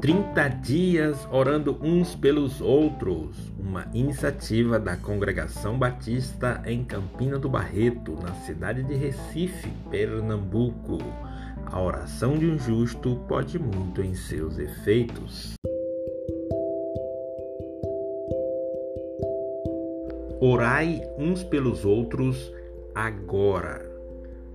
[0.00, 8.16] 30 dias orando uns pelos outros, uma iniciativa da Congregação Batista em Campina do Barreto,
[8.22, 10.98] na cidade de Recife, Pernambuco.
[11.66, 15.54] A oração de um justo pode muito em seus efeitos.
[20.40, 22.52] Orai uns pelos outros
[22.94, 23.84] agora.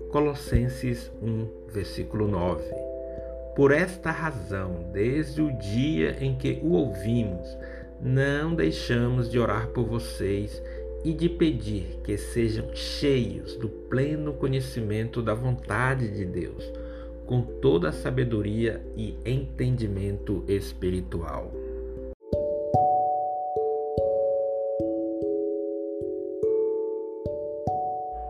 [0.10, 2.83] Colossenses 1, versículo 9.
[3.56, 7.56] Por esta razão, desde o dia em que o ouvimos,
[8.02, 10.60] não deixamos de orar por vocês
[11.06, 16.68] e de pedir que sejam cheios do pleno conhecimento da vontade de Deus,
[17.28, 21.52] com toda a sabedoria e entendimento espiritual.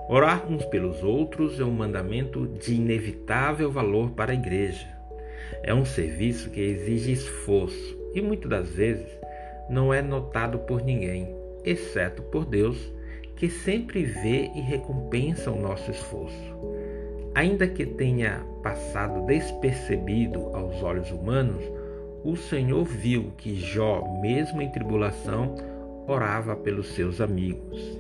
[0.09, 5.02] Orar uns pelos outros é um mandamento de inevitável valor para a igreja.
[5.61, 9.07] É um serviço que exige esforço e muitas das vezes
[9.69, 12.91] não é notado por ninguém, exceto por Deus,
[13.35, 16.53] que sempre vê e recompensa o nosso esforço.
[17.35, 21.63] Ainda que tenha passado despercebido aos olhos humanos,
[22.23, 25.55] o Senhor viu que Jó, mesmo em tribulação,
[26.07, 27.99] orava pelos seus amigos.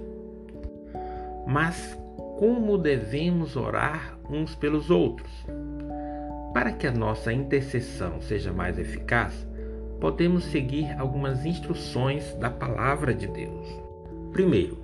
[1.47, 1.97] Mas
[2.37, 5.31] como devemos orar uns pelos outros?
[6.53, 9.47] Para que a nossa intercessão seja mais eficaz,
[9.99, 13.67] podemos seguir algumas instruções da palavra de Deus.
[14.31, 14.77] Primeiro,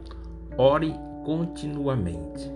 [0.57, 2.51] ore continuamente.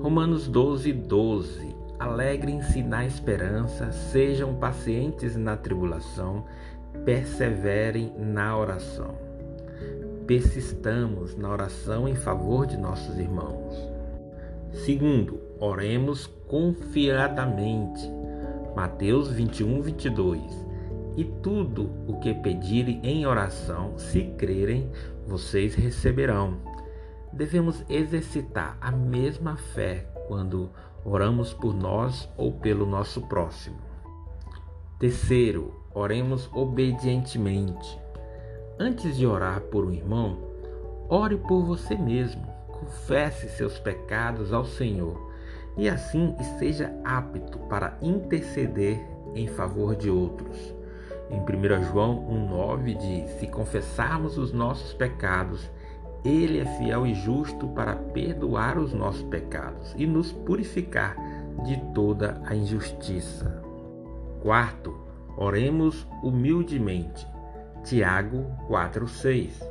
[0.00, 1.76] Romanos 12, 12.
[1.98, 6.44] Alegrem-se na esperança, sejam pacientes na tribulação,
[7.04, 9.14] perseverem na oração.
[10.26, 13.74] Persistamos na oração em favor de nossos irmãos.
[14.84, 18.10] Segundo, oremos confiadamente.
[18.74, 20.66] Mateus 21, 22.
[21.16, 24.90] E tudo o que pedirem em oração, se crerem,
[25.26, 26.58] vocês receberão.
[27.32, 30.70] Devemos exercitar a mesma fé quando
[31.04, 33.78] oramos por nós ou pelo nosso próximo.
[34.98, 37.98] Terceiro, oremos obedientemente.
[38.78, 40.38] Antes de orar por um irmão,
[41.08, 42.46] ore por você mesmo.
[42.68, 45.26] Confesse seus pecados ao Senhor
[45.76, 49.00] e assim esteja apto para interceder
[49.34, 50.74] em favor de outros.
[51.30, 55.70] Em 1 João 1,9 diz: Se confessarmos os nossos pecados,
[56.24, 61.16] Ele é fiel e justo para perdoar os nossos pecados e nos purificar
[61.64, 63.62] de toda a injustiça.
[64.40, 64.96] Quarto,
[65.36, 67.26] oremos humildemente.
[67.84, 69.62] Tiago 4,6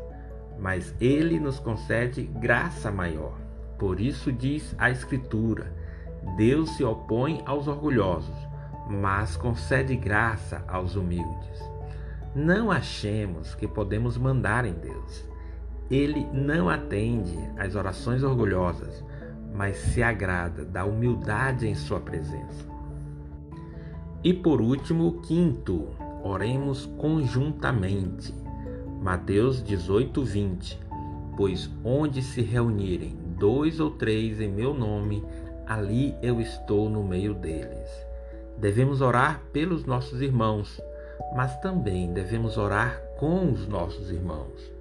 [0.57, 3.37] Mas Ele nos concede graça maior.
[3.77, 5.84] Por isso diz a Escritura
[6.35, 8.35] Deus se opõe aos orgulhosos,
[8.89, 11.63] mas concede graça aos humildes.
[12.35, 15.23] Não achemos que podemos mandar em Deus.
[15.89, 19.03] Ele não atende às orações orgulhosas,
[19.53, 22.65] mas se agrada da humildade em sua presença.
[24.23, 25.87] E por último, quinto,
[26.23, 28.33] oremos conjuntamente.
[29.01, 30.79] Mateus 18, 20.
[31.37, 35.23] Pois onde se reunirem dois ou três em meu nome,
[35.67, 38.05] ali eu estou no meio deles.
[38.57, 40.81] Devemos orar pelos nossos irmãos,
[41.35, 44.71] mas também devemos orar com os nossos irmãos.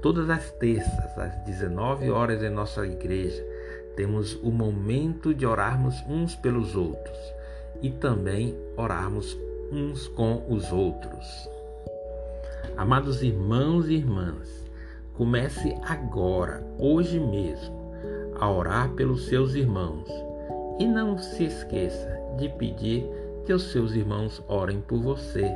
[0.00, 3.44] Todas as terças, às 19 horas em nossa igreja,
[3.96, 7.18] temos o momento de orarmos uns pelos outros
[7.82, 9.36] e também orarmos
[9.70, 11.48] uns com os outros.
[12.76, 14.48] Amados irmãos e irmãs,
[15.14, 17.79] comece agora, hoje mesmo,
[18.40, 20.08] a orar pelos seus irmãos.
[20.78, 22.08] E não se esqueça
[22.38, 23.04] de pedir
[23.44, 25.54] que os seus irmãos orem por você.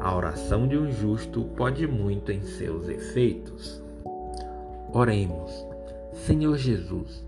[0.00, 3.80] A oração de um justo pode muito em seus efeitos.
[4.92, 5.66] Oremos.
[6.12, 7.24] Senhor Jesus,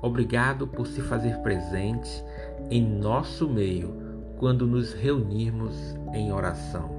[0.00, 2.24] obrigado por se fazer presente
[2.70, 3.94] em nosso meio
[4.38, 6.90] quando nos reunirmos em oração.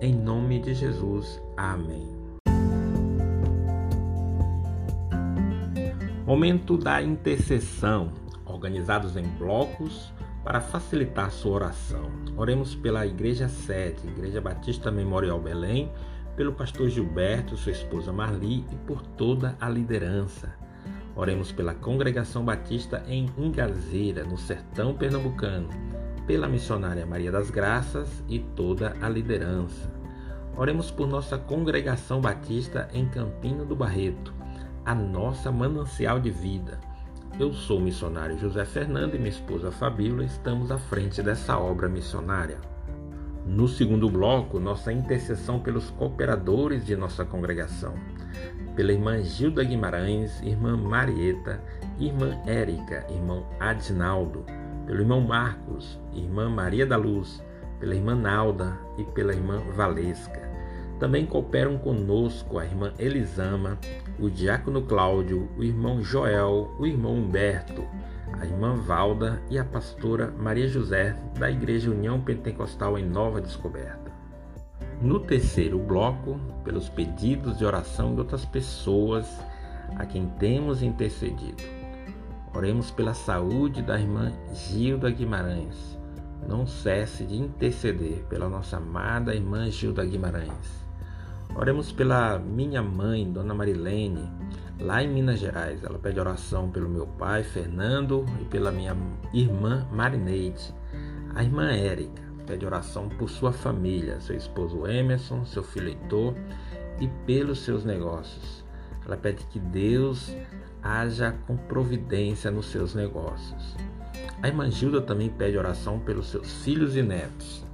[0.00, 1.40] Em nome de Jesus.
[1.56, 2.21] Amém.
[6.24, 8.12] Momento da intercessão,
[8.46, 10.12] organizados em blocos
[10.44, 12.12] para facilitar sua oração.
[12.36, 15.90] Oremos pela Igreja Sede, Igreja Batista Memorial Belém,
[16.36, 20.54] pelo pastor Gilberto, sua esposa Marli e por toda a liderança.
[21.16, 25.70] Oremos pela Congregação Batista em Ingazeira, no sertão pernambucano,
[26.24, 29.92] pela missionária Maria das Graças e toda a liderança.
[30.56, 34.41] Oremos por nossa Congregação Batista em Campina do Barreto
[34.84, 36.78] a nossa manancial de vida.
[37.38, 41.88] Eu sou o missionário José Fernando e minha esposa Fabíola estamos à frente dessa obra
[41.88, 42.58] missionária.
[43.46, 47.94] No segundo bloco, nossa intercessão pelos cooperadores de nossa congregação,
[48.76, 51.60] pela irmã Gilda Guimarães, irmã Marieta,
[51.98, 54.44] irmã Érica, irmão Adinaldo,
[54.86, 57.42] pelo irmão Marcos, irmã Maria da Luz,
[57.78, 60.51] pela irmã Nalda e pela irmã Valesca.
[61.02, 63.76] Também cooperam conosco a irmã Elisama,
[64.20, 67.84] o diácono Cláudio, o irmão Joel, o irmão Humberto,
[68.38, 74.12] a irmã Valda e a pastora Maria José, da Igreja União Pentecostal em Nova Descoberta.
[75.00, 79.26] No terceiro bloco, pelos pedidos de oração de outras pessoas
[79.96, 81.64] a quem temos intercedido.
[82.54, 85.98] Oremos pela saúde da irmã Gilda Guimarães.
[86.46, 90.81] Não cesse de interceder pela nossa amada irmã Gilda Guimarães.
[91.54, 94.28] Oremos pela minha mãe, Dona Marilene,
[94.80, 95.84] lá em Minas Gerais.
[95.84, 98.96] Ela pede oração pelo meu pai, Fernando, e pela minha
[99.32, 100.74] irmã Marineide.
[101.34, 106.34] A irmã Érica pede oração por sua família, seu esposo Emerson, seu filho Heitor
[107.00, 108.64] e pelos seus negócios.
[109.04, 110.34] Ela pede que Deus
[110.82, 113.76] haja com providência nos seus negócios.
[114.42, 117.64] A irmã Gilda também pede oração pelos seus filhos e netos.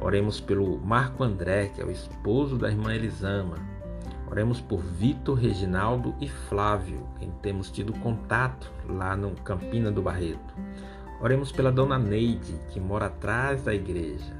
[0.00, 3.56] Oremos pelo Marco André, que é o esposo da irmã Elisama,
[4.30, 10.54] Oremos por Vitor, Reginaldo e Flávio, quem temos tido contato lá no Campina do Barreto.
[11.20, 14.32] Oremos pela dona Neide, que mora atrás da igreja.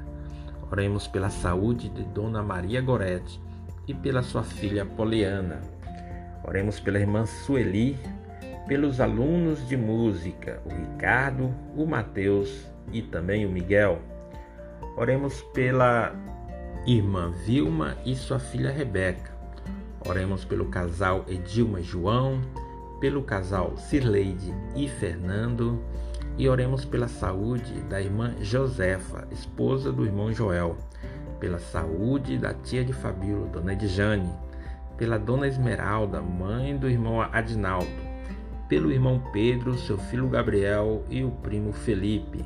[0.71, 3.41] Oremos pela saúde de dona Maria Gorete
[3.85, 5.59] e pela sua filha Poliana.
[6.45, 7.99] Oremos pela irmã Sueli,
[8.69, 14.01] pelos alunos de música, o Ricardo, o Mateus e também o Miguel.
[14.97, 16.13] Oremos pela
[16.85, 19.31] irmã Vilma e sua filha Rebeca.
[20.07, 22.41] Oremos pelo casal Edilma e João,
[22.99, 25.79] pelo casal Cirleide e Fernando
[26.37, 30.77] e oremos pela saúde da irmã Josefa, esposa do irmão Joel,
[31.39, 34.31] pela saúde da tia de Fabíola, dona Edjane,
[34.97, 37.91] pela dona Esmeralda, mãe do irmão Adinaldo,
[38.67, 42.45] pelo irmão Pedro, seu filho Gabriel e o primo Felipe.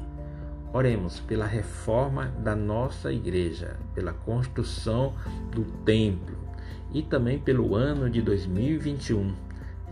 [0.76, 5.14] Oremos pela reforma da nossa igreja, pela construção
[5.50, 6.36] do templo,
[6.94, 9.34] e também pelo ano de 2021,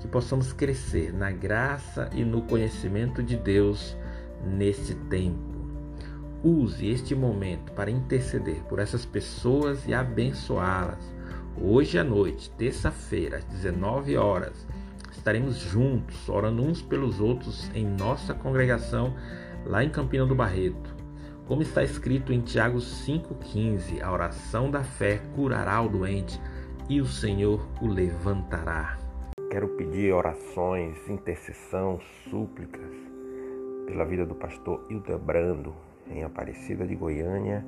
[0.01, 3.95] que possamos crescer na graça e no conhecimento de Deus
[4.45, 5.39] neste tempo.
[6.43, 10.99] Use este momento para interceder por essas pessoas e abençoá-las.
[11.55, 14.67] Hoje à noite, terça-feira, às 19 horas,
[15.13, 19.13] estaremos juntos, orando uns pelos outros em nossa congregação
[19.65, 20.95] lá em Campina do Barreto.
[21.47, 26.39] Como está escrito em Tiago 5,15, a oração da fé curará o doente
[26.89, 28.97] e o Senhor o levantará.
[29.49, 31.99] Quero pedir orações, intercessão,
[32.29, 32.91] súplicas
[33.85, 35.75] pela vida do pastor Hildebrando,
[36.07, 37.63] em Aparecida de Goiânia,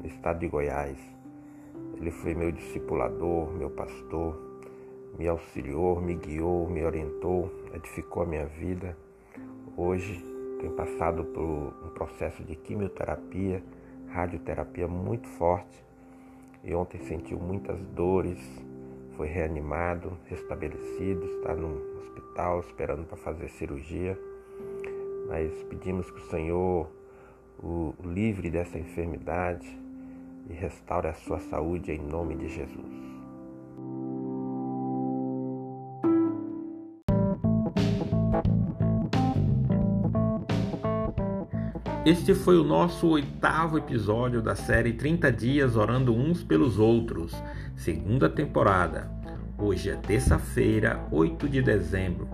[0.00, 0.98] no estado de Goiás.
[1.96, 4.50] Ele foi meu discipulador, meu pastor,
[5.18, 8.96] me auxiliou, me guiou, me orientou, edificou a minha vida.
[9.76, 10.22] Hoje
[10.60, 13.62] tenho passado por um processo de quimioterapia,
[14.08, 15.84] radioterapia muito forte
[16.62, 18.38] e ontem sentiu muitas dores,
[19.16, 24.18] foi reanimado, restabelecido, está no hospital esperando para fazer cirurgia.
[25.28, 26.90] Mas pedimos que o Senhor
[27.62, 29.66] o livre dessa enfermidade
[30.48, 33.09] e restaure a sua saúde em nome de Jesus.
[42.06, 47.34] Este foi o nosso oitavo episódio da série 30 Dias Orando Uns pelos Outros,
[47.76, 49.10] segunda temporada.
[49.58, 52.26] Hoje é terça-feira, 8 de dezembro.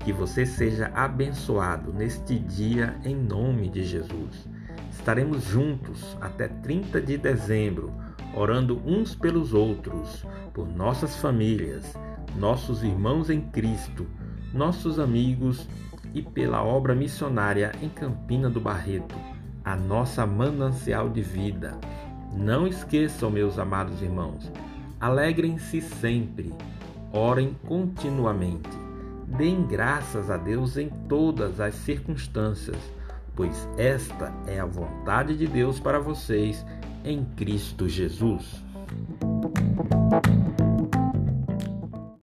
[0.00, 4.46] Que você seja abençoado neste dia em nome de Jesus.
[4.90, 7.94] Estaremos juntos até 30 de dezembro,
[8.36, 11.94] orando uns pelos outros, por nossas famílias,
[12.36, 14.06] nossos irmãos em Cristo,
[14.52, 15.66] nossos amigos
[16.14, 19.14] e pela obra missionária em Campina do Barreto,
[19.64, 21.76] a nossa manancial de vida.
[22.32, 24.50] Não esqueçam, meus amados irmãos,
[25.00, 26.54] alegrem-se sempre,
[27.12, 28.70] orem continuamente,
[29.26, 32.78] deem graças a Deus em todas as circunstâncias,
[33.34, 36.64] pois esta é a vontade de Deus para vocês
[37.04, 38.62] em Cristo Jesus.